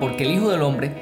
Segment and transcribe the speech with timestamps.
[0.00, 0.92] Porque el Hijo del Hombre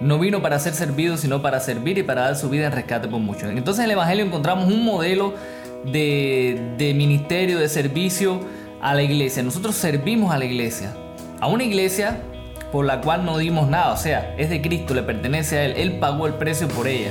[0.00, 3.08] no vino para ser servido, sino para servir y para dar su vida en rescate
[3.08, 3.50] por muchos.
[3.50, 5.34] Entonces en el Evangelio encontramos un modelo
[5.84, 8.40] de, de ministerio, de servicio
[8.80, 9.42] a la iglesia.
[9.42, 10.94] Nosotros servimos a la iglesia.
[11.40, 12.20] A una iglesia
[12.72, 13.92] por la cual no dimos nada.
[13.92, 15.74] O sea, es de Cristo, le pertenece a Él.
[15.76, 17.10] Él pagó el precio por ella.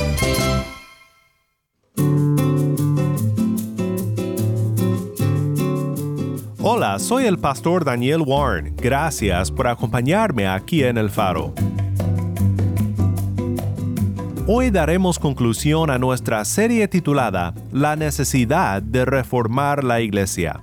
[7.01, 8.75] Soy el pastor Daniel Warren.
[8.77, 11.53] Gracias por acompañarme aquí en El Faro.
[14.47, 20.61] Hoy daremos conclusión a nuestra serie titulada La necesidad de reformar la iglesia.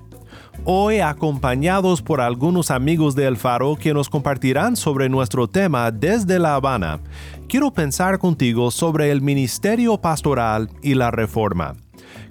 [0.65, 6.39] Hoy acompañados por algunos amigos de El Faro que nos compartirán sobre nuestro tema desde
[6.39, 7.01] La Habana,
[7.49, 11.75] quiero pensar contigo sobre el ministerio pastoral y la reforma.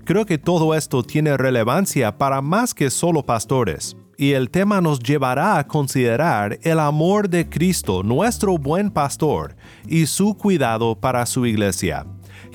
[0.08, 5.00] Creo que todo esto tiene relevancia para más que solo pastores, y el tema nos
[5.00, 11.46] llevará a considerar el amor de Cristo, nuestro buen pastor, y su cuidado para su
[11.46, 12.06] iglesia.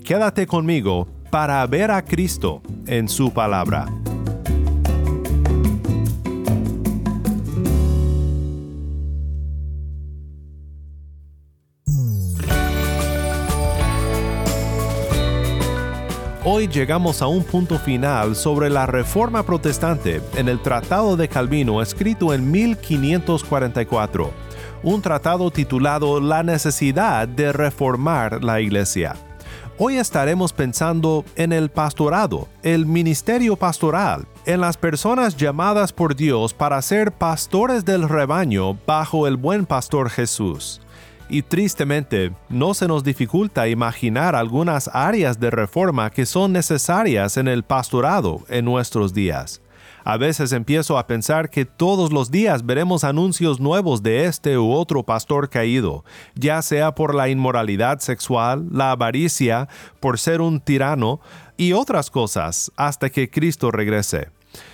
[0.03, 3.84] Quédate conmigo para ver a Cristo en su palabra.
[16.44, 21.80] Hoy llegamos a un punto final sobre la Reforma Protestante en el Tratado de Calvino
[21.80, 24.33] escrito en 1544,
[24.83, 29.14] un tratado titulado La necesidad de reformar la Iglesia.
[29.78, 36.55] Hoy estaremos pensando en el pastorado, el ministerio pastoral, en las personas llamadas por Dios
[36.55, 40.80] para ser pastores del rebaño bajo el buen pastor Jesús
[41.32, 47.48] y tristemente no se nos dificulta imaginar algunas áreas de reforma que son necesarias en
[47.48, 49.62] el pastorado en nuestros días.
[50.04, 54.72] A veces empiezo a pensar que todos los días veremos anuncios nuevos de este u
[54.72, 56.04] otro pastor caído,
[56.34, 59.68] ya sea por la inmoralidad sexual, la avaricia,
[60.00, 61.20] por ser un tirano
[61.56, 64.28] y otras cosas hasta que Cristo regrese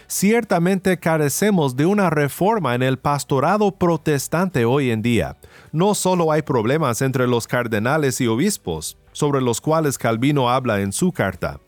[0.07, 5.37] ciertamente carecemos de una reforma en el pastorado protestante hoy en día.
[5.73, 10.93] No solo hay problemas entre los cardenales y obispos, sobre los cuales Calvino habla en
[10.93, 11.61] su carta.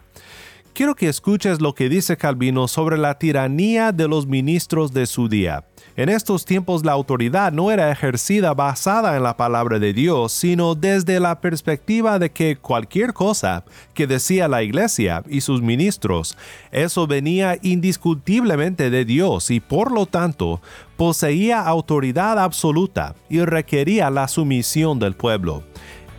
[0.81, 5.29] Quiero que escuches lo que dice Calvino sobre la tiranía de los ministros de su
[5.29, 5.67] día.
[5.95, 10.75] En estos tiempos la autoridad no era ejercida basada en la palabra de Dios, sino
[10.75, 16.39] desde la perspectiva de que cualquier cosa que decía la iglesia y sus ministros,
[16.73, 20.63] eso venía indiscutiblemente de Dios y por lo tanto
[20.97, 25.63] poseía autoridad absoluta y requería la sumisión del pueblo.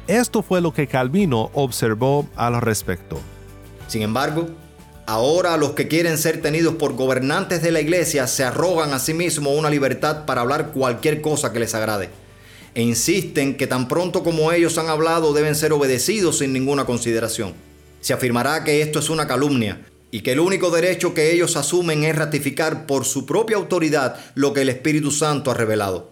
[0.06, 3.20] Esto fue lo que Calvino observó al respecto.
[3.92, 4.48] Sin embargo,
[5.08, 9.14] Ahora los que quieren ser tenidos por gobernantes de la iglesia se arrogan a sí
[9.14, 12.10] mismos una libertad para hablar cualquier cosa que les agrade.
[12.76, 17.54] E insisten que tan pronto como ellos han hablado deben ser obedecidos sin ninguna consideración.
[18.00, 22.06] Se afirmará que esto es una calumnia y que el único derecho que ellos asumen
[22.06, 26.12] es ratificar por su propia autoridad lo que el Espíritu Santo ha revelado.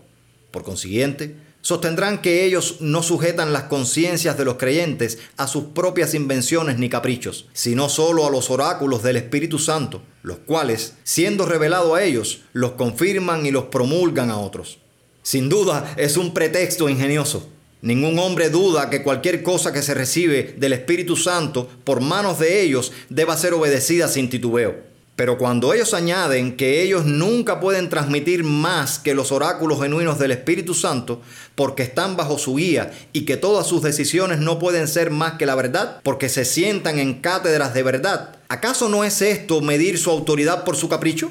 [0.52, 6.14] Por consiguiente, Sostendrán que ellos no sujetan las conciencias de los creyentes a sus propias
[6.14, 11.96] invenciones ni caprichos, sino solo a los oráculos del Espíritu Santo, los cuales, siendo revelado
[11.96, 14.80] a ellos, los confirman y los promulgan a otros.
[15.22, 17.50] Sin duda es un pretexto ingenioso.
[17.82, 22.62] Ningún hombre duda que cualquier cosa que se recibe del Espíritu Santo por manos de
[22.62, 24.89] ellos deba ser obedecida sin titubeo.
[25.20, 30.32] Pero cuando ellos añaden que ellos nunca pueden transmitir más que los oráculos genuinos del
[30.32, 31.22] Espíritu Santo
[31.56, 35.46] porque están bajo su guía y que todas sus decisiones no pueden ser más que
[35.46, 40.10] la verdad porque se sientan en cátedras de verdad, ¿acaso no es esto medir su
[40.10, 41.30] autoridad por su capricho?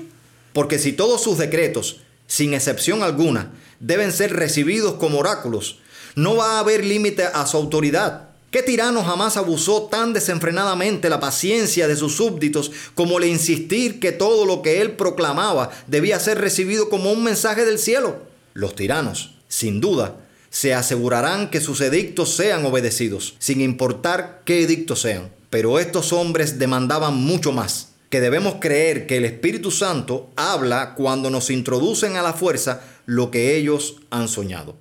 [0.53, 5.79] Porque si todos sus decretos, sin excepción alguna, deben ser recibidos como oráculos,
[6.15, 11.21] no va a haber límite a su autoridad ¿Qué tirano jamás abusó tan desenfrenadamente la
[11.21, 16.41] paciencia de sus súbditos como le insistir que todo lo que él proclamaba debía ser
[16.41, 18.23] recibido como un mensaje del cielo?
[18.55, 20.17] Los tiranos, sin duda,
[20.51, 25.29] Se asegurarán que sus edictos sean obedecidos, sin importar qué edictos sean.
[25.51, 31.29] Pero estos hombres demandaban mucho más, que debemos creer que el Espíritu Santo habla cuando
[31.29, 34.77] nos introducen a la fuerza lo que ellos han soñado.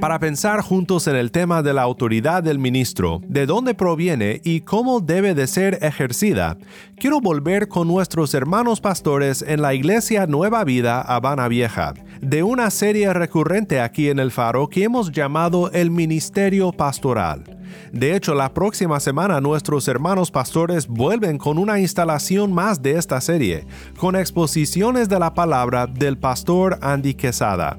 [0.00, 4.62] Para pensar juntos en el tema de la autoridad del ministro, de dónde proviene y
[4.62, 6.56] cómo debe de ser ejercida,
[6.96, 11.92] quiero volver con nuestros hermanos pastores en la Iglesia Nueva Vida Habana Vieja,
[12.22, 17.59] de una serie recurrente aquí en el Faro que hemos llamado el Ministerio Pastoral.
[17.92, 23.20] De hecho, la próxima semana nuestros hermanos pastores vuelven con una instalación más de esta
[23.20, 23.66] serie,
[23.98, 27.78] con exposiciones de la palabra del pastor Andy Quesada.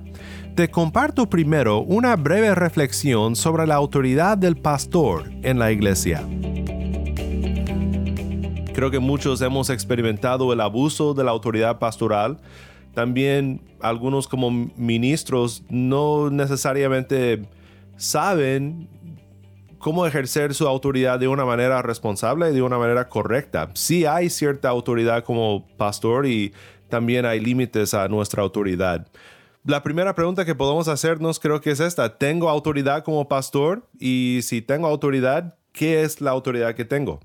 [0.56, 6.24] Te comparto primero una breve reflexión sobre la autoridad del pastor en la iglesia.
[8.74, 12.40] Creo que muchos hemos experimentado el abuso de la autoridad pastoral.
[12.94, 17.44] También algunos como ministros no necesariamente
[17.96, 18.90] saben
[19.82, 23.72] cómo ejercer su autoridad de una manera responsable y de una manera correcta.
[23.74, 26.54] Sí hay cierta autoridad como pastor y
[26.90, 29.08] también hay límites a nuestra autoridad.
[29.66, 32.18] La primera pregunta que podemos hacernos creo que es esta.
[32.18, 33.88] ¿Tengo autoridad como pastor?
[34.00, 37.20] Y si tengo autoridad, ¿qué es la autoridad que tengo?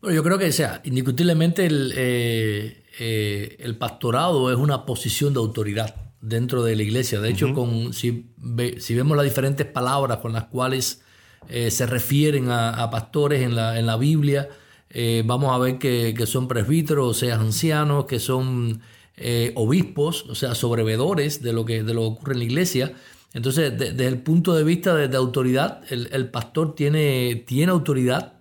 [0.00, 5.38] Bueno, yo creo que sea, indiscutiblemente el, eh, eh, el pastorado es una posición de
[5.40, 7.20] autoridad dentro de la iglesia.
[7.20, 8.32] De hecho, con, si,
[8.78, 11.02] si vemos las diferentes palabras con las cuales
[11.48, 14.48] eh, se refieren a, pastores en la, en la Biblia.
[14.90, 18.80] Eh, vamos a ver que, son presbíteros, o sea, ancianos, que son
[19.16, 22.92] eh, obispos, o sea, sobrevedores de lo que, de lo que ocurre en la iglesia.
[23.34, 28.34] Entonces, desde el punto de vista de, autoridad, el, pastor tiene, tiene autoridad,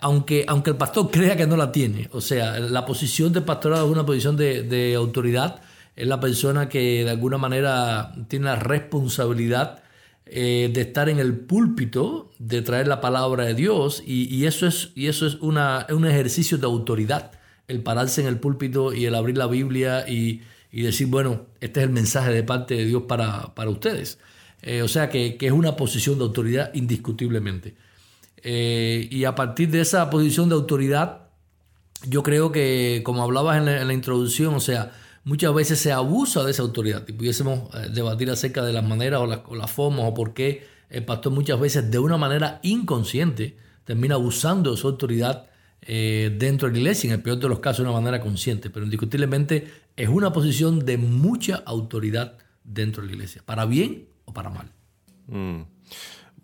[0.00, 2.08] aunque, aunque el pastor crea que no la tiene.
[2.12, 5.62] O sea, la posición de pastorado es una posición de, de autoridad,
[5.94, 9.82] es la persona que de alguna manera tiene la responsabilidad
[10.28, 14.90] eh, de estar en el púlpito, de traer la palabra de Dios, y, eso es,
[14.96, 17.30] y eso es una, un ejercicio de autoridad,
[17.68, 20.42] el pararse en el púlpito y el abrir la Biblia y,
[20.72, 24.18] decir, bueno, este es el mensaje de parte de Dios para, ustedes.
[24.62, 27.76] Eh, o sea que, es una posición de autoridad indiscutiblemente.
[28.42, 31.28] Eh, y a partir de esa posición de autoridad,
[32.08, 34.92] yo creo que, como hablabas en la introducción, o sea,
[35.26, 39.20] muchas veces se abusa de esa autoridad y pudiésemos eh, debatir acerca de las maneras
[39.20, 44.14] o las, formas o por qué el pastor muchas veces de una manera inconsciente termina
[44.14, 45.46] abusando de su autoridad
[45.82, 48.70] eh, dentro de la iglesia, en el peor de los casos de una manera consciente,
[48.70, 54.32] pero indiscutiblemente es una posición de mucha autoridad dentro de la iglesia, para bien o
[54.32, 54.70] para mal.
[55.26, 55.62] Mm.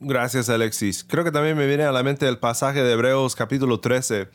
[0.01, 1.05] Gracias Alexis.
[1.05, 4.29] Creo que también me viene a la mente el pasaje de Hebreos capítulo 13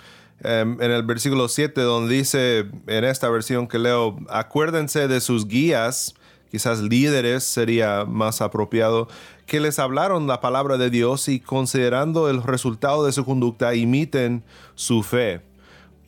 [0.44, 5.48] Em, en el versículo 7 donde dice, en esta versión que leo, acuérdense de sus
[5.48, 6.14] guías,
[6.52, 9.08] quizás líderes sería más apropiado,
[9.46, 14.44] que les hablaron la palabra de Dios y considerando el resultado de su conducta imiten
[14.76, 15.42] su fe.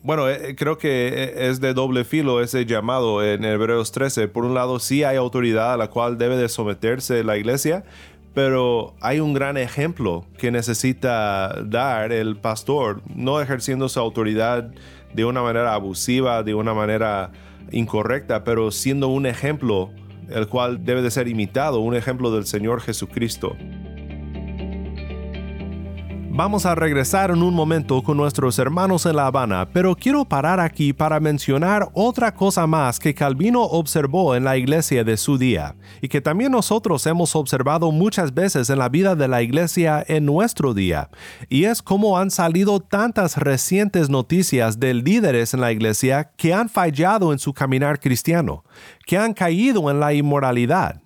[0.02, 4.28] Bueno, eh, creo que eh, es de doble filo ese llamado en Hebreos 13.
[4.28, 7.84] Por un lado, sí hay autoridad a la cual debe de someterse la iglesia,
[8.34, 14.70] pero hay un gran ejemplo que necesita dar el pastor, no ejerciendo su autoridad
[15.12, 17.32] de una manera abusiva, de una manera
[17.72, 19.90] incorrecta, pero siendo un ejemplo
[20.28, 23.56] el cual debe de ser imitado, un ejemplo del Señor Jesucristo.
[26.42, 30.58] Vamos a regresar en un momento con nuestros hermanos en La Habana, pero quiero parar
[30.58, 35.76] aquí para mencionar otra cosa más que Calvino observó en la iglesia de su día
[36.00, 40.24] y que también nosotros hemos observado muchas veces en la vida de la iglesia en
[40.24, 41.10] nuestro día,
[41.50, 46.70] y es cómo han salido tantas recientes noticias de líderes en la iglesia que han
[46.70, 48.64] fallado en su caminar cristiano,
[49.04, 51.02] que han caído en la inmoralidad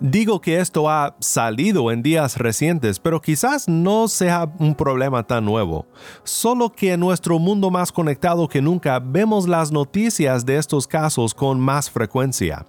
[0.00, 5.44] Digo que esto ha salido en días recientes, pero quizás no sea un problema tan
[5.44, 5.86] nuevo.
[6.24, 11.34] Solo que en nuestro mundo más conectado que nunca vemos las noticias de estos casos
[11.34, 12.66] con más frecuencia.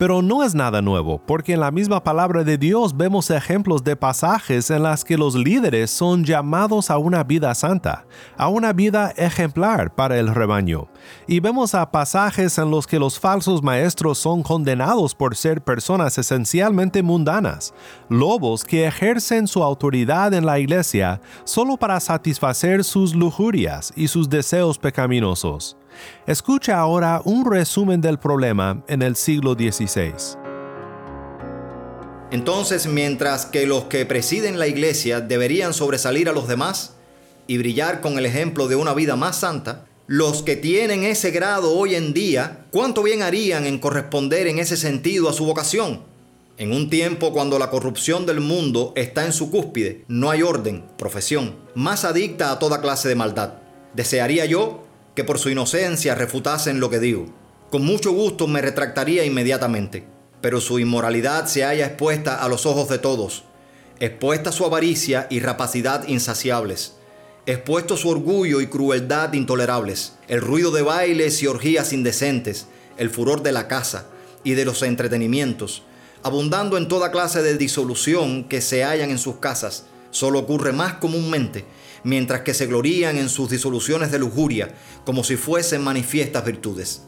[0.00, 3.96] Pero no es nada nuevo, porque en la misma palabra de Dios vemos ejemplos de
[3.96, 8.06] pasajes en las que los líderes son llamados a una vida santa,
[8.38, 10.88] a una vida ejemplar para el rebaño.
[11.26, 16.16] Y vemos a pasajes en los que los falsos maestros son condenados por ser personas
[16.16, 17.74] esencialmente mundanas,
[18.08, 24.30] lobos que ejercen su autoridad en la iglesia solo para satisfacer sus lujurias y sus
[24.30, 25.76] deseos pecaminosos.
[26.26, 30.38] Escucha ahora un resumen del problema en el siglo XVI.
[32.30, 36.94] Entonces, mientras que los que presiden la iglesia deberían sobresalir a los demás
[37.46, 41.72] y brillar con el ejemplo de una vida más santa, los que tienen ese grado
[41.72, 46.02] hoy en día, ¿cuánto bien harían en corresponder en ese sentido a su vocación?
[46.56, 50.84] En un tiempo cuando la corrupción del mundo está en su cúspide, no hay orden,
[50.98, 53.54] profesión, más adicta a toda clase de maldad.
[53.94, 54.84] Desearía yo
[55.20, 57.26] que por su inocencia refutasen lo que digo.
[57.70, 60.02] Con mucho gusto me retractaría inmediatamente,
[60.40, 63.44] pero su inmoralidad se halla expuesta a los ojos de todos,
[63.98, 66.94] expuesta su avaricia y rapacidad insaciables,
[67.44, 73.42] expuesto su orgullo y crueldad intolerables, el ruido de bailes y orgías indecentes, el furor
[73.42, 74.06] de la casa
[74.42, 75.82] y de los entretenimientos,
[76.22, 80.94] abundando en toda clase de disolución que se hallan en sus casas, solo ocurre más
[80.94, 81.66] comúnmente,
[82.04, 87.06] mientras que se glorían en sus disoluciones de lujuria, como si fuesen manifiestas virtudes.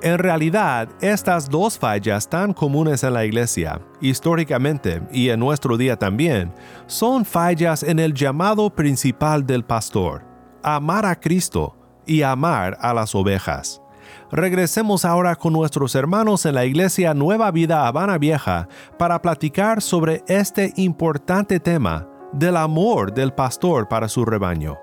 [0.00, 5.96] En realidad, estas dos fallas tan comunes en la iglesia, históricamente y en nuestro día
[5.96, 6.54] también,
[6.86, 10.24] son fallas en el llamado principal del pastor,
[10.62, 13.82] amar a Cristo y amar a las ovejas.
[14.30, 18.68] Regresemos ahora con nuestros hermanos en la iglesia Nueva Vida Habana Vieja
[18.98, 24.78] para platicar sobre este importante tema del amor del pastor para su rebaño.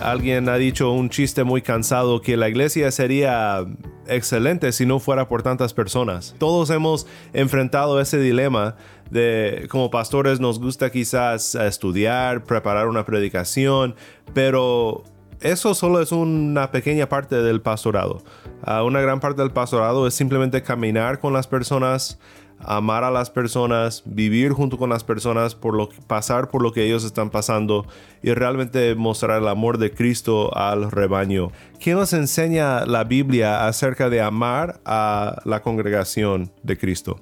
[0.00, 3.64] Alguien ha dicho un chiste muy cansado que la iglesia sería
[4.06, 6.34] excelente si no fuera por tantas personas.
[6.38, 8.76] Todos hemos enfrentado ese dilema
[9.10, 13.94] de como pastores nos gusta quizás estudiar, preparar una predicación,
[14.34, 15.04] pero
[15.40, 18.22] eso solo es una pequeña parte del pastorado.
[18.62, 22.18] Ah, una gran parte del pastorado es simplemente caminar con las personas,
[22.58, 26.84] amar a las personas, vivir junto con las personas, por lo, pasar por lo que
[26.84, 27.86] ellos están pasando
[28.22, 31.50] y realmente mostrar el amor de Cristo al rebaño.
[31.78, 37.18] ¿Qué nos enseña la Biblia acerca de amar a la congregación de Cristo?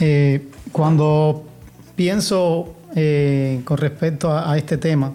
[0.00, 1.44] Eh, cuando
[1.96, 5.12] pienso eh, con respecto a este tema,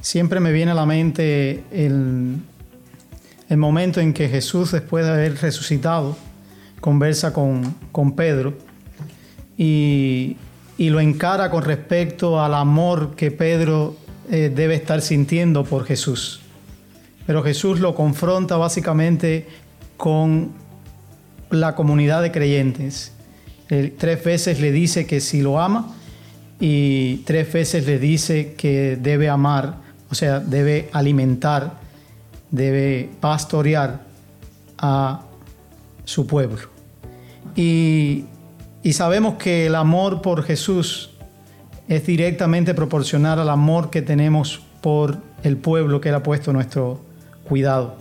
[0.00, 2.36] siempre me viene a la mente el,
[3.56, 6.16] momento en que Jesús, después de haber resucitado,
[6.84, 8.52] conversa con, Pedro
[9.56, 10.36] y,
[10.76, 13.96] lo encara con respecto al amor que Pedro
[14.30, 16.42] eh, debe estar sintiendo por Jesús.
[17.26, 19.46] Pero Jesús lo confronta básicamente
[19.96, 20.52] con
[21.48, 23.12] la comunidad de creyentes.
[23.96, 25.96] tres veces le dice que si lo ama
[26.60, 31.72] y tres veces le dice que debe amar o sea, debe alimentar,
[32.50, 34.02] debe pastorear
[34.76, 35.22] a
[36.04, 36.73] su pueblo.
[37.56, 38.24] Y,
[38.92, 41.10] sabemos que el amor por Jesús
[41.88, 47.00] es directamente proporcional al amor que tenemos por el pueblo que Él ha puesto nuestro
[47.48, 47.96] cuidado.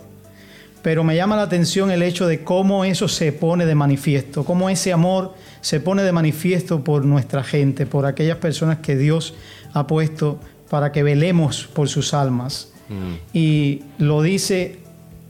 [0.82, 4.70] Pero me llama la atención el hecho de cómo eso se pone de manifiesto, cómo
[4.70, 9.34] ese amor se pone de manifiesto por nuestra gente, por aquellas personas que Dios
[9.74, 12.74] ha puesto para que velemos por sus almas.
[12.90, 13.38] Mm.
[13.38, 14.80] Y lo dice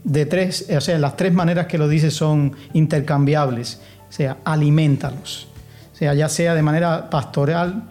[0.04, 3.80] de tres, o sea, las tres maneras que lo dice son intercambiables.
[4.14, 5.48] O sea, alimentalos.
[5.92, 7.82] O sea, ya sea de manera pastoral,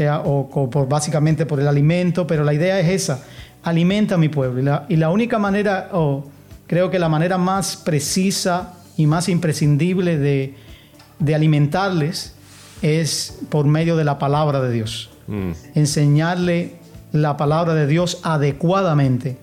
[0.00, 3.22] sea, o, por, básicamente por el alimento, pero la idea es esa,
[3.62, 4.60] alimenta a mi pueblo.
[4.60, 6.24] Y la, y la única manera, o
[6.66, 10.56] creo que la manera más precisa y más imprescindible de,
[11.20, 12.34] de alimentarles
[12.82, 15.10] es por medio de la palabra de Dios.
[15.28, 15.50] Mm.
[15.76, 16.78] Enseñarle
[17.12, 19.38] la palabra de Dios adecuadamente,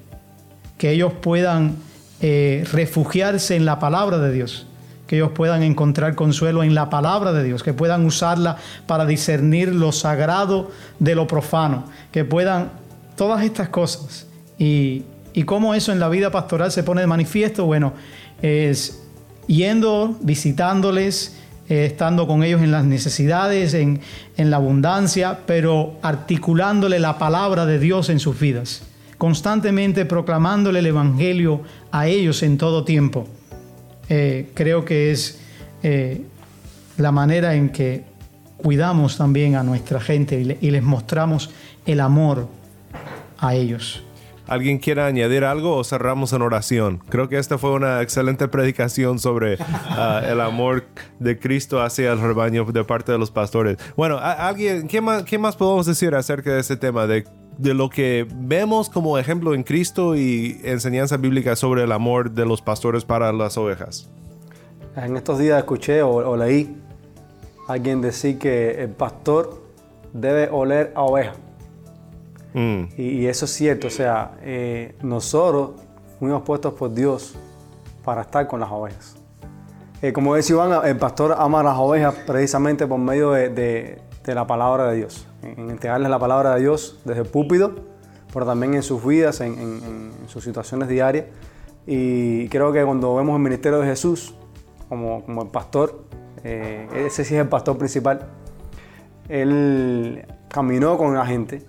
[0.77, 1.77] que ellos puedan
[2.19, 4.66] eh, refugiarse en la palabra de Dios,
[5.07, 9.73] que ellos puedan encontrar consuelo en la palabra de Dios, que puedan usarla para discernir
[9.73, 12.71] lo sagrado de lo profano, que puedan
[13.15, 14.27] todas estas cosas.
[14.59, 17.93] Y, y cómo eso en la vida pastoral se pone de manifiesto, bueno,
[18.41, 19.01] es
[19.47, 21.37] yendo, visitándoles,
[21.69, 23.99] eh, estando con ellos en las necesidades, en,
[24.37, 28.83] la abundancia, pero articulándole la palabra de Dios en sus vidas,
[29.17, 31.61] constantemente proclamándole el Evangelio
[31.91, 33.27] a ellos en todo tiempo.
[34.09, 35.39] Eh, creo que es
[35.83, 36.21] eh,
[36.97, 38.03] la manera en que
[38.57, 41.51] cuidamos también a nuestra gente y les mostramos
[41.85, 42.47] el amor
[43.37, 44.03] a ellos.
[44.47, 47.01] ¿Alguien quiere añadir algo o cerramos en oración?
[47.09, 50.85] Creo que esta fue una excelente predicación sobre ah, el amor
[51.19, 53.77] de Cristo hacia el rebaño de parte de los pastores.
[53.97, 57.07] Bueno, ¿alguien, qué, más, ¿qué más podemos decir acerca de este tema?
[57.07, 57.25] De,
[57.57, 62.45] de lo que vemos como ejemplo en Cristo y enseñanza bíblica sobre el amor de
[62.45, 64.09] los pastores para las ovejas.
[64.95, 66.75] En estos días escuché o, o leí
[67.67, 69.61] a alguien decir que el pastor
[70.13, 71.33] debe oler a oveja.
[72.53, 72.83] Mm.
[72.97, 75.71] Y, eso es cierto, o sea, eh, nosotros
[76.19, 77.35] fuimos puestos por Dios
[78.03, 79.15] para estar con las ovejas.
[80.01, 83.99] Eh, como decía Iván, el pastor ama a las ovejas precisamente por medio de,
[84.35, 87.75] la palabra de Dios, en, entregarles la palabra de Dios desde el púlpito,
[88.33, 91.25] pero también en sus vidas, en, sus situaciones diarias.
[91.85, 94.35] Y creo que cuando vemos el ministerio de Jesús,
[94.89, 96.03] como, como el pastor,
[96.43, 98.27] eh, ese sí es el pastor principal,
[99.29, 101.65] él caminó con la gente,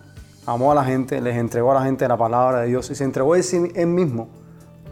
[0.47, 3.05] amó a la gente, les entregó a la gente la palabra de Dios y se
[3.05, 4.29] entregó él, mismo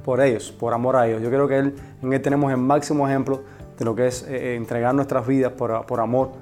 [0.05, 1.23] por ellos, por amor a ellos.
[1.23, 3.43] Yo creo que él, en él tenemos el máximo ejemplo
[3.79, 6.33] de lo que es eh, entregar nuestras vidas por, por, amor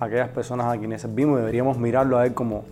[0.00, 1.38] aquellas personas a quienes servimos.
[1.38, 2.64] Deberíamos mirarlo a él como,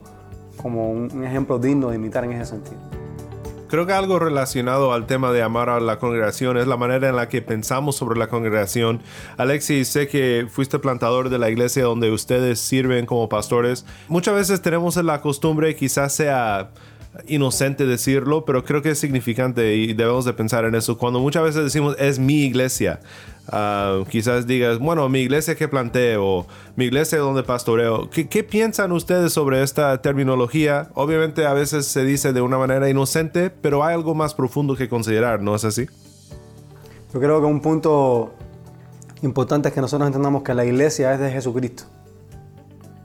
[0.56, 2.78] como un ejemplo digno de imitar en ese sentido.
[3.72, 7.16] Creo que algo relacionado al tema de amar a la congregación es la manera en
[7.16, 9.00] la que pensamos sobre la congregación.
[9.38, 13.86] Alexis, sé que fuiste plantador de la iglesia donde ustedes sirven como pastores.
[14.08, 16.72] Muchas veces tenemos la costumbre, quizás sea
[17.26, 20.96] inocente decirlo, pero creo que es significante y debemos de pensar en eso.
[20.96, 23.00] Cuando muchas veces decimos es mi iglesia,
[23.48, 28.08] uh, quizás digas, bueno, mi iglesia que planteo, mi iglesia donde pastoreo.
[28.10, 30.88] ¿Qué, ¿Qué, piensan ustedes sobre esta terminología?
[30.94, 34.88] Obviamente a veces se dice de una manera inocente, pero hay algo más profundo que
[34.88, 35.86] considerar, ¿no es así?
[37.12, 38.32] Yo creo que un punto
[39.22, 41.84] importante es que nosotros entendamos que la iglesia es de Jesucristo.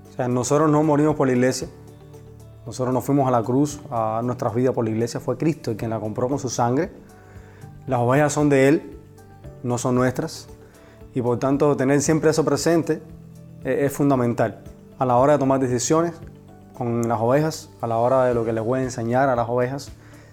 [0.10, 1.68] O sea, nosotros no morimos por la iglesia,
[2.67, 5.77] nosotros nos fuimos a la cruz a nuestras vidas por la iglesia, fue Cristo el
[5.77, 6.91] quien la compró con su sangre.
[7.88, 9.00] Las ovejas son de Él,
[9.63, 10.50] no son nuestras.
[11.15, 13.01] Y por tanto, tener siempre eso presente
[13.63, 14.65] es, fundamental
[15.00, 16.12] a la hora de tomar decisiones
[16.74, 19.47] con las ovejas, a la hora de lo que les voy a enseñar a las
[19.47, 19.89] ovejas,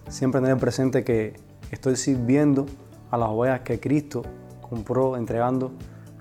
[0.08, 1.36] siempre tener presente que
[1.70, 2.66] estoy sirviendo
[3.12, 4.22] a las ovejas que Cristo
[4.60, 5.70] compró entregando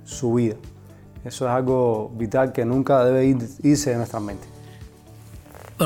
[0.04, 0.58] su vida.
[1.26, 4.53] Eso es algo vital que nunca debe irse de nuestra mente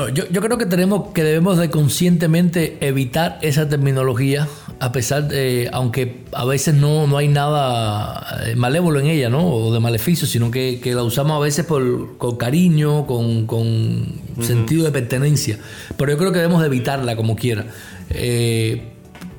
[0.08, 4.46] yo, yo, creo que tenemos que debemos de conscientemente evitar esa terminología,
[4.78, 9.46] a pesar de, aunque a veces no, no hay nada eh, malévolo en ella, ¿no?
[9.46, 14.20] O de maleficio, sino que, que la usamos a veces por, con cariño, con, con
[14.40, 15.58] sentido de pertenencia.
[15.96, 17.66] Pero yo creo que debemos de evitarla como quiera.
[18.10, 18.97] Eh,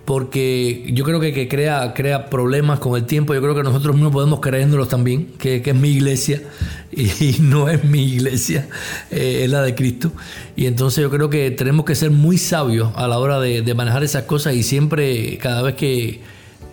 [0.09, 3.35] porque yo creo que, crea, crea problemas con el tiempo.
[3.35, 6.41] Yo creo que nosotros mismos podemos creyéndolos también, que, que es mi iglesia
[6.91, 8.67] y, no es mi iglesia,
[9.11, 10.11] eh, es la de Cristo.
[10.55, 14.03] Y entonces yo creo que tenemos que ser muy sabios a la hora de, manejar
[14.03, 16.21] esas cosas y siempre, cada vez que,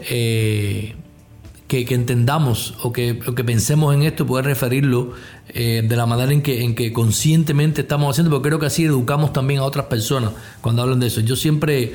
[0.08, 0.94] eh,
[1.68, 5.12] que, entendamos o que, que, pensemos en esto, poder referirlo
[5.48, 8.84] eh, de la manera en que, en que conscientemente estamos haciendo, porque creo que así
[8.84, 11.20] educamos también a otras personas cuando hablan de eso.
[11.20, 11.94] Yo siempre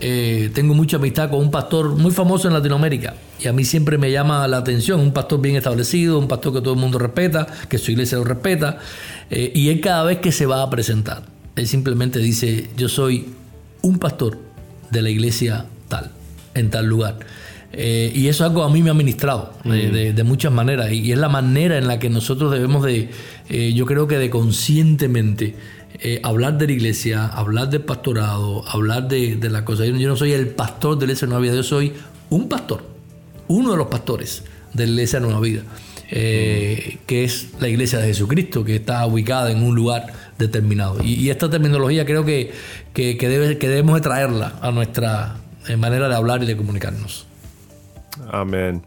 [0.00, 3.98] eh, tengo mucha amistad con un pastor muy famoso en Latinoamérica y a mí siempre
[3.98, 7.46] me llama la atención, un pastor bien establecido, un pastor que todo el mundo respeta,
[7.68, 8.78] que su iglesia lo respeta,
[9.30, 11.22] eh, y él cada vez que se va a presentar,
[11.56, 13.34] él simplemente dice, yo soy
[13.82, 14.38] un pastor
[14.90, 16.10] de la iglesia tal,
[16.54, 17.18] en tal lugar.
[17.74, 21.18] Eh, y eso es algo a mí me ha ministrado de, muchas maneras y, es
[21.18, 23.08] la manera en la que nosotros debemos de,
[23.74, 25.54] yo creo que de conscientemente
[26.04, 29.84] eh, hablar de la iglesia, hablar del pastorado, hablar de, la cosa.
[29.84, 31.92] Yo, no soy el pastor de la iglesia Nueva Vida, yo soy
[32.30, 32.84] un pastor,
[33.48, 35.62] uno de los pastores de la iglesia Nueva Vida,
[36.10, 41.02] eh, que es la iglesia de Jesucristo, que está ubicada en un lugar determinado.
[41.04, 42.52] Y, esta terminología creo que,
[42.94, 45.36] que, debe, que debemos de traerla a nuestra
[45.68, 47.26] eh, manera de hablar y de comunicarnos.
[48.30, 48.82] Amén.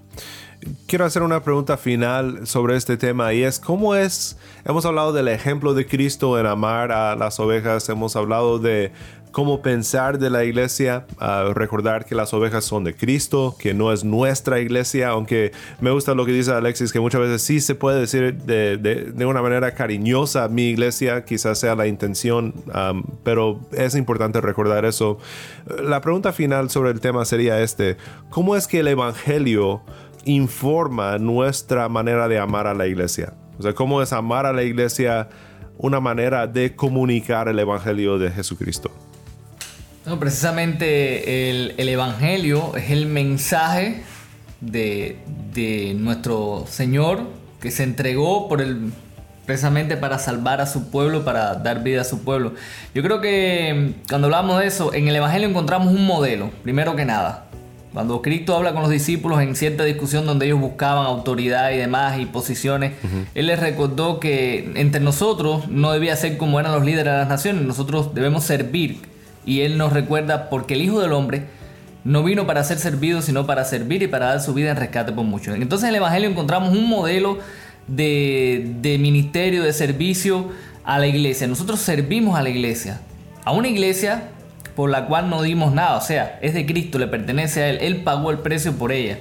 [0.87, 5.27] Quiero hacer una pregunta final sobre este tema y es cómo es, hemos hablado del
[5.27, 8.91] ejemplo de Cristo en amar a las ovejas, hemos hablado de
[9.35, 11.05] cómo pensar de la iglesia,
[11.55, 16.15] recordar que las ovejas son de Cristo, que no es nuestra iglesia, aunque me gusta
[16.15, 20.47] lo que dice Alexis, que muchas veces sí se puede decir de, una manera cariñosa
[20.47, 22.53] mi iglesia, quizás sea la intención,
[23.25, 25.17] pero es importante recordar eso.
[25.83, 27.97] La pregunta final sobre el tema sería este,
[28.29, 29.81] ¿cómo es que el Evangelio
[30.23, 33.33] informa nuestra manera de amar a la iglesia.
[33.59, 35.27] O sea, cómo es amar a la iglesia
[35.77, 38.91] una manera de comunicar el Evangelio de Jesucristo.
[40.05, 44.03] No, precisamente el, Evangelio es el mensaje
[44.61, 45.17] de,
[45.97, 47.21] nuestro Señor
[47.59, 48.91] que se entregó por el,
[49.47, 52.53] precisamente para salvar a su pueblo, para dar vida a su pueblo.
[52.93, 57.05] Yo creo que cuando hablamos de eso, en el Evangelio encontramos un modelo, primero que
[57.05, 57.45] nada.
[57.91, 62.19] Cuando Cristo habla con los discípulos en cierta discusión donde ellos buscaban autoridad y demás
[62.19, 62.93] y posiciones,
[63.33, 67.29] Él les recordó que entre nosotros no debía ser como eran los líderes de las
[67.29, 69.14] naciones, nosotros debemos servir.
[69.45, 71.45] Y Él nos recuerda porque el Hijo del Hombre
[72.03, 75.11] no vino para ser servido, sino para servir y para dar su vida en rescate
[75.11, 75.55] por muchos.
[75.55, 77.39] Entonces en el Evangelio encontramos un modelo
[77.87, 80.49] de, de ministerio, de servicio
[80.83, 81.47] a la iglesia.
[81.47, 83.01] Nosotros servimos a la iglesia.
[83.43, 84.29] A una iglesia
[84.75, 85.97] por la cual no dimos nada.
[85.97, 87.77] O sea, es de Cristo, le pertenece a Él.
[87.81, 89.17] Él pagó el precio por ella.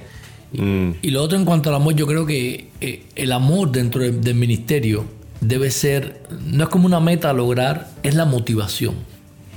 [0.53, 0.91] Mm.
[1.03, 4.35] Y lo otro en cuanto al amor, yo creo que eh, el amor dentro del
[4.35, 5.05] ministerio
[5.41, 8.95] debe ser, no es como una meta a lograr, es la motivación.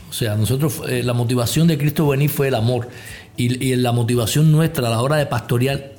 [0.10, 2.90] O sea, nosotros, eh, la motivación de Cristo venir fue el amor.
[3.36, 5.94] Y, la motivación nuestra a la hora de pastorear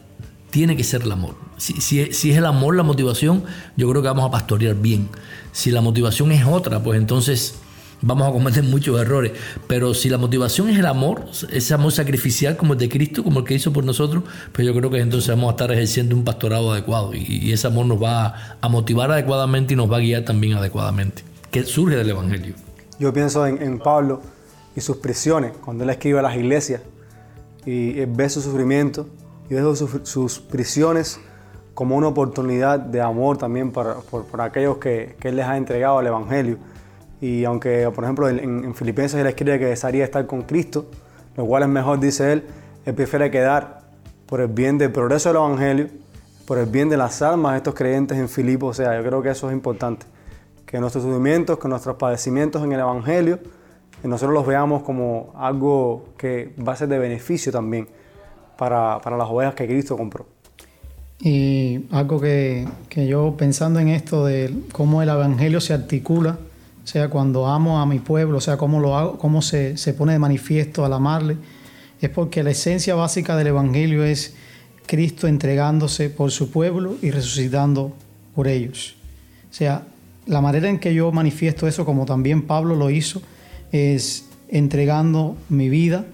[0.51, 1.37] tiene que ser el amor.
[1.57, 3.45] Si, si, es el amor la motivación,
[3.77, 5.09] yo creo que vamos a pastorear bien.
[5.53, 7.55] Si la motivación es otra, pues entonces
[8.01, 9.33] vamos a cometer muchos errores.
[9.67, 13.41] Pero si la motivación es el amor, ese amor sacrificial como el de Cristo, como
[13.41, 16.25] el que hizo por nosotros, pues yo creo que entonces vamos a estar ejerciendo un
[16.25, 20.25] pastorado adecuado y, ese amor nos va a, motivar adecuadamente y nos va a guiar
[20.25, 22.68] también adecuadamente, que surge del Evangelio.
[22.99, 24.21] Yo pienso en, Pablo
[24.75, 26.83] y sus prisiones, cuando él escribe a las iglesias
[27.65, 29.07] y ve su sufrimiento
[29.49, 31.21] y ve sus, prisiones
[31.75, 35.99] como una oportunidad de amor también para, por, aquellos que, que él les ha entregado
[35.99, 36.59] al Evangelio
[37.21, 40.87] y aunque, por ejemplo, en, Filipenses él escribe que desearía estar con Cristo,
[41.37, 42.45] lo cual es mejor, dice él,
[42.85, 43.81] él prefiere quedar
[44.27, 45.89] por el bien del progreso del Evangelio,
[46.47, 48.67] por el bien de las almas de estos creyentes en Filipo.
[48.67, 50.07] O sea, yo creo que eso es importante.
[50.69, 53.41] Que nuestros sufrimientos, que nuestros padecimientos en el Evangelio,
[54.01, 57.89] que nosotros los veamos como algo que va a ser de beneficio también
[58.57, 60.27] para, para las ovejas que Cristo compró.
[61.21, 66.39] Y algo que, que yo pensando en esto de cómo el Evangelio se articula
[66.89, 70.15] o sea, cuando amo a mi pueblo, o sea, cómo lo hago, cómo se, pone
[70.15, 71.37] de manifiesto al amarle,
[72.01, 74.33] es porque la esencia básica del Evangelio es
[74.87, 77.93] Cristo entregándose por su pueblo y resucitando
[78.35, 78.97] por ellos.
[79.51, 79.83] O sea,
[80.29, 83.23] la manera en que yo manifiesto eso, como también Pablo lo hizo,
[83.73, 86.05] es entregando mi vida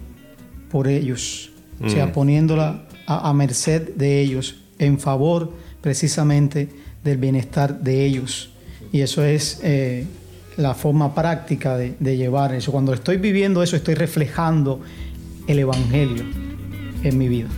[0.70, 1.50] por ellos.
[1.84, 2.12] O sea, mm.
[2.12, 6.68] poniéndola a, merced de ellos, en favor precisamente
[7.02, 8.50] del bienestar de ellos.
[8.92, 10.06] Y eso es eh,
[10.56, 12.70] la forma práctica de, llevar eso.
[12.70, 14.80] Cuando estoy viviendo eso, estoy reflejando
[15.48, 16.24] el Evangelio
[17.02, 17.48] en mi vida.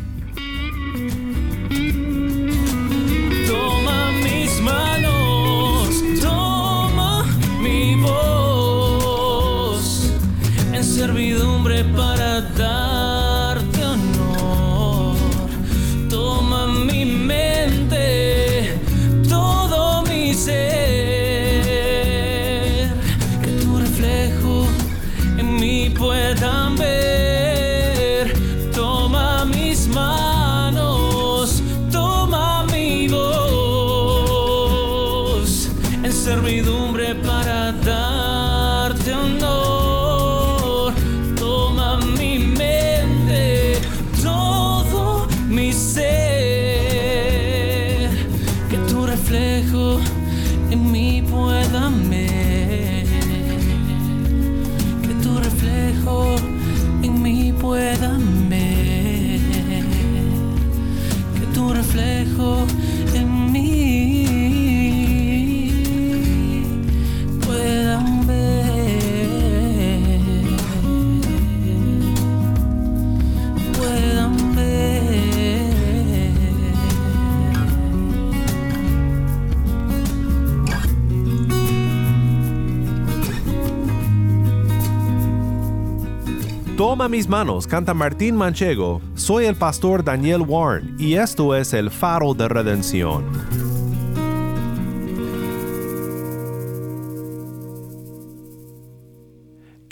[86.76, 89.00] Toma mis manos, canta Martín Manchego.
[89.14, 93.24] Soy el pastor Daniel Warren y esto es el faro de redención.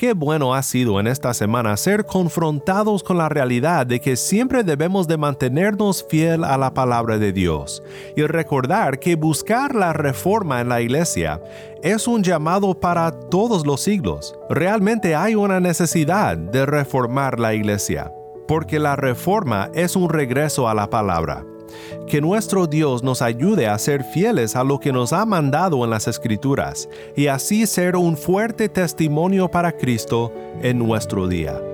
[0.04, 4.62] Qué bueno ha sido en esta semana ser confrontados con la realidad de que siempre
[4.62, 7.82] debemos de mantenernos fiel a la palabra de Dios
[8.14, 11.40] y recordar que buscar la reforma en la iglesia
[11.82, 14.38] es un llamado para todos los siglos.
[14.50, 18.12] Realmente hay una necesidad de reformar la iglesia,
[18.46, 21.46] porque la reforma es un regreso a la palabra
[22.06, 25.90] que nuestro Dios nos ayude a ser fieles a lo que nos ha mandado en
[25.90, 30.32] las Escrituras y así ser un fuerte testimonio para Cristo
[30.62, 31.73] en nuestro día.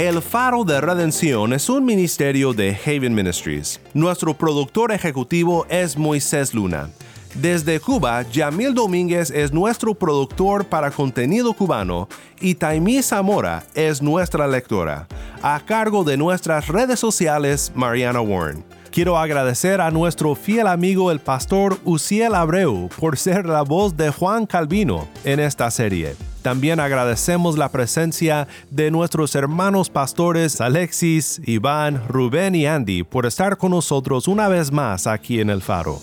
[0.00, 3.82] El Faro de Redención es un ministerio de Haven Ministries.
[3.92, 6.88] Nuestro productor ejecutivo es Moisés Luna.
[7.34, 12.08] Desde Cuba, Yamil Domínguez es nuestro productor para contenido cubano
[12.40, 15.06] y Taimí Zamora es nuestra lectora.
[15.42, 18.64] A cargo de nuestras redes sociales, Mariana Warren.
[18.90, 24.08] Quiero agradecer a nuestro fiel amigo el pastor Uciel Abreu por ser la voz de
[24.08, 26.16] Juan Calvino en esta serie.
[26.42, 33.58] También agradecemos la presencia de nuestros hermanos pastores Alexis, Iván, Rubén y Andy por estar
[33.58, 35.98] con nosotros una vez más aquí en el faro.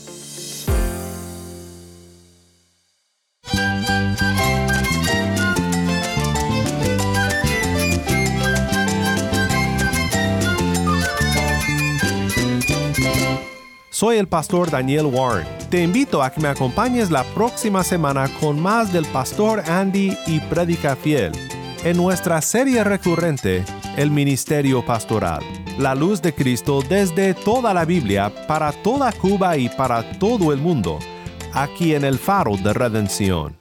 [13.97, 15.47] Soy el pastor Daniel Warren.
[15.71, 20.39] Te invito a que me acompañes la próxima semana con más del pastor Andy y
[20.39, 21.31] Predica Fiel
[21.83, 25.41] en nuestra serie recurrente El Ministerio Pastoral.
[25.79, 30.59] La luz de Cristo desde toda la Biblia para toda Cuba y para todo el
[30.59, 30.99] mundo,
[31.51, 33.57] aquí en el Faro de Redención.